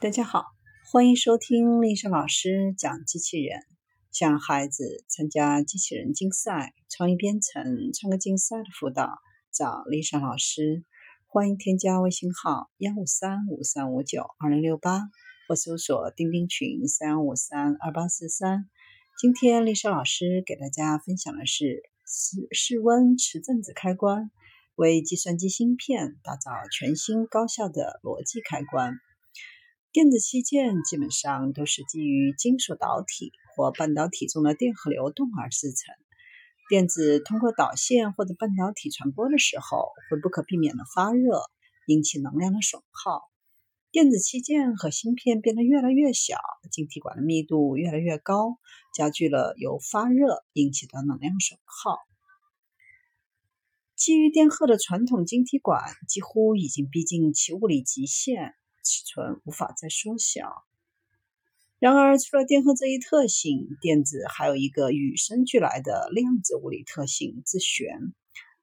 [0.00, 0.44] 大家好，
[0.92, 3.58] 欢迎收听丽莎老师讲机器人，
[4.12, 9.10] 向孩子参加机器人竞赛、创意编程、创客竞赛的辅导，
[9.52, 10.84] 找丽莎老师。
[11.26, 15.00] 欢迎添加微信号幺五三五三五九二零六八，
[15.48, 18.70] 或搜索钉钉群三五三二八四三。
[19.18, 24.30] 今天丽莎老师给大家分享的是室室温磁振子开关，
[24.76, 28.94] 为计算机芯片打造全新高效的逻辑开关。
[29.98, 35.92] 电子器件基本上都是基于金属导体或半导体中的电荷流动而制成。
[36.68, 41.42] 电子通过导线或者半导体传播的时候，会不可避免的发热，
[41.88, 43.22] 引起能量的损耗。
[43.90, 46.36] 电子器件和芯片变得越来越小，
[46.70, 48.60] 晶体管的密度越来越高，
[48.94, 51.98] 加剧了由发热引起的能量损耗。
[53.96, 58.54] 基于电荷的传统晶体管几乎已经逼近其物理极限。
[58.84, 60.64] 尺寸无法再缩小。
[61.78, 68.14] 然而，除了电荷这一特性，电子还有一个与生俱来的量子物理特性——自旋。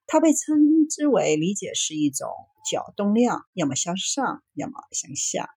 [0.08, 2.28] 它被称之为理解是一种
[2.70, 5.50] 角动量，要么向上，要么向下。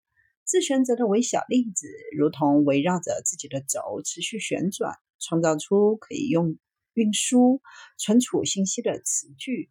[0.44, 6.58] 自旋则的微小粒子如同围绕着自己的轴持续旋转，创造出可以用
[6.92, 7.60] 运输、
[7.98, 9.70] 存储信息的磁矩。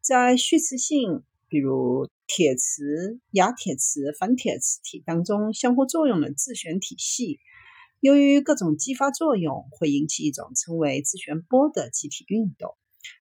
[0.00, 2.08] 在虚磁性，比如。
[2.26, 7.38] 铁磁、亚铁磁、反铁磁体当中相互作用的自旋体系，
[8.00, 12.74] 由于各种激发作用，会引起一种称为自旋波的集体运动。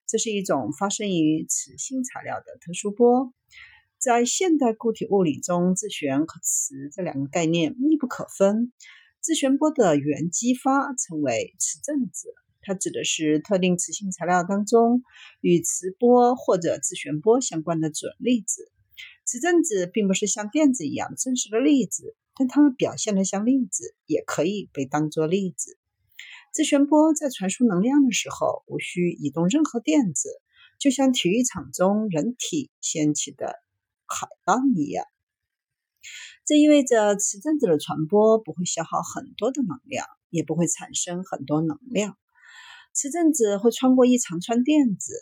[0.08, 3.34] 这是一种发生于磁性材料的特殊波。
[4.00, 8.72] 在现代固体物理中，自旋和磁这两个概念密不可分。
[9.20, 12.34] 自旋波的原激发称为磁振子，
[12.64, 15.04] 它指的是特定磁性材料当中
[15.42, 18.72] 与磁波或者自旋波相关的准粒子。
[19.26, 25.78] 磁振子并不是像电子一样真实的粒子，但它们表现的像粒子，也可以被当作粒子。
[26.52, 30.30] 自旋波在传输能量的时候，无需移动任何电子，
[30.78, 33.56] 就像体育场中人体掀起的
[34.06, 35.06] 海浪一样。
[36.46, 42.18] 这意味着磁振子的传播不会消耗很多的能量，也不会产生很多能量。
[42.94, 45.14] 磁振子会穿过一长串电子。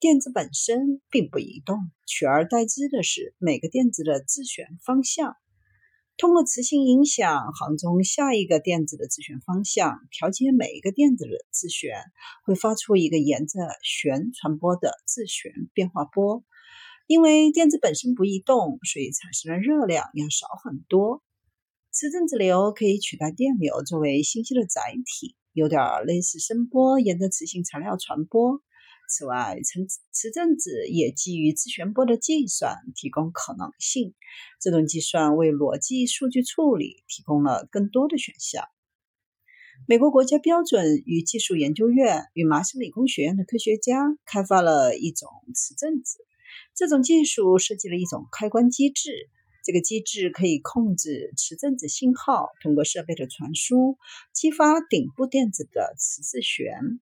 [0.00, 5.36] 电子本身并不移动，取而代之的是每个电子的自旋方向。
[6.16, 11.94] 通过磁性影响行中下一个电子的自旋方向，调节每一个电子的自旋，
[12.44, 16.42] 会发出一个沿着旋传播的自旋变化波。
[17.06, 21.22] 因为电子本身不移动，所以产生的热量要少很多。
[21.92, 28.62] 磁振子流可以取代电流作为信息的载体，有点类似声波沿着磁性材料传播。
[29.08, 34.14] 此外，磁磁振子也基于自旋波的计算提供可能性。
[34.60, 38.64] 这种计算为逻辑数据处理提供了更多的选项。
[39.88, 46.18] 美国国家标准与技术研究院与麻省理工学院的科学家开发了一种磁振子。
[46.76, 49.28] 这种技术设计了一种开关机制。
[49.64, 53.98] 这个机制可以控制磁振子信号通过设备的传输，
[54.32, 57.00] 激发顶部电子的磁自旋。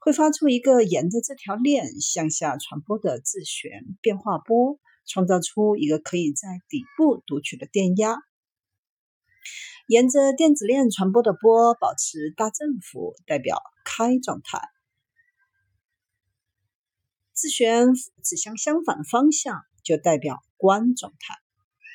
[0.00, 8.16] 会发出一个沿着这条链向下传播的自旋变化波，创造出一个可以在底部读取的电压。
[9.86, 14.60] 沿着电子链传播的波保持大振幅，代表开状态；
[17.32, 17.92] 自旋
[18.22, 21.47] 指向相反的方向，就代表关状态。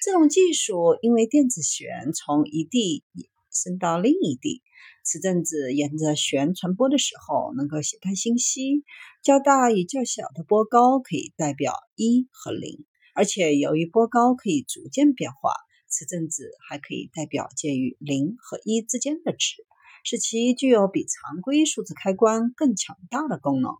[0.03, 3.05] 这种技术因为电子旋从一地
[3.49, 4.61] 伸到另一地。
[5.01, 8.83] 磁振子沿着旋传播的时候，能够携带信息。
[9.21, 15.53] 较大与较小的波高可以代表一和零，而且由于波高可以逐渐变化，
[15.87, 19.65] 磁振子还可以代表介于零和一之间的值，
[20.03, 23.71] 使其具有比常规数字开关更强大的功能。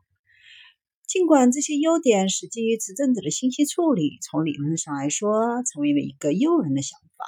[1.14, 7.28] 尽管这些优点使基于磁振子的信息处理从理论上来说成为了一个诱人的想法，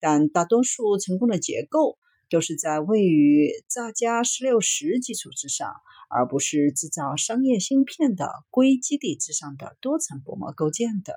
[0.00, 1.98] 但大多数成功的结构。
[2.30, 5.68] 都是在位于炸加十六十基础之上，
[6.08, 11.16] 而不是制造商业芯片的硅基底之上的多层薄膜构建的。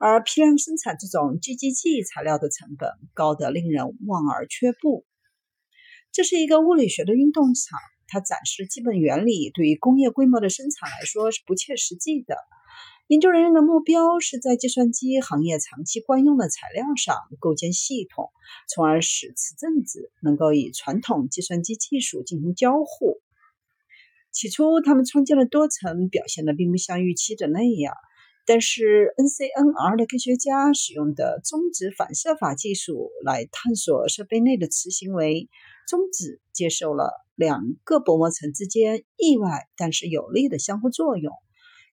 [0.00, 5.06] 而批量生产这种 GGG 材料的成本高得令人望而却步。
[6.10, 7.78] 这是一个物理学的运动场，
[8.08, 12.36] 它展示基本原理对于工业规模的生产来说是不切实际的。
[13.06, 18.30] 研究人员的目标是在计算机行业长期惯用的材料上构建系统，
[18.66, 23.20] 从而使磁振子能够与传统计算机技术进行交互。
[24.32, 27.94] 起初，他们创建了多层，表现的并不像预期的那样。
[28.46, 35.48] 但是 NCNR 的科学家使用的中子反射法技术来探索设备内的磁行为，
[35.88, 41.32] 中子接受了两个薄膜层之间意外但是有力的相互作用。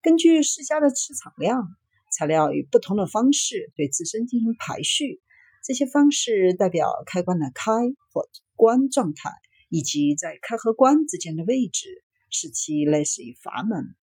[0.01, 1.67] 根据施加的磁场量，
[2.11, 5.21] 材料以不同的方式对自身进行排序。
[5.63, 7.71] 这些方式代表开关的开
[8.11, 9.29] 或关状态，
[9.69, 13.95] 以及在开和关之间的位置，使其类似于阀门。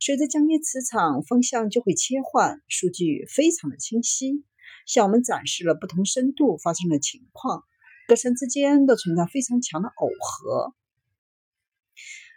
[0.00, 4.44] 随着降低磁场，方向就会切换，数据非常的清晰，
[4.86, 7.64] 向我们展示了不同深度发生的情况，
[8.08, 10.72] 各层之间都存在非常强的耦合。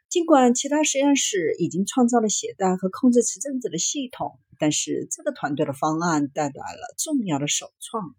[0.09, 8.13] 尽管其他实验室已经创造了携带和控制磁振子的系统，但是这个团队的方案带来了重要的首创。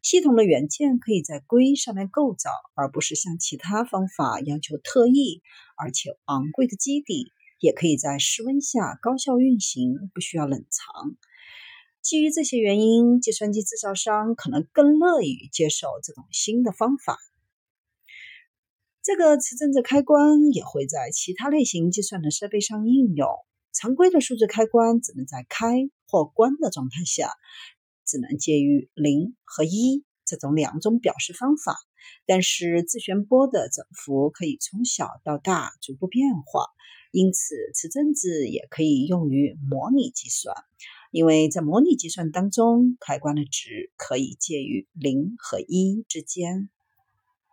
[0.00, 5.42] 系统的元件可以在硅上面构造，而不是像其他方法要求特异
[5.76, 7.32] 而且昂贵的基底。
[7.58, 11.16] 也可以在室温下高效运行，不需要冷藏。
[12.02, 17.16] 基于这些原因，计算机制造商可能更乐于接受这种新的方法。
[19.04, 23.28] 这个磁振子开关也会在其他类型计算的设备上应用。
[23.72, 27.30] 常规的数字开关只能在开或关的状态下，
[28.04, 31.76] 只能介于零和一这种两种表示方法。
[32.26, 36.66] 但是自旋波的振幅可以从小到大逐步变化。
[37.12, 40.56] 因此，磁振子也可以用于模拟计算，
[41.12, 46.70] 因为在模拟计算当中，开关的值可以介于零和一之间。